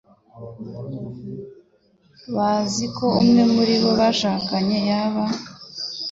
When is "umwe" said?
3.19-3.41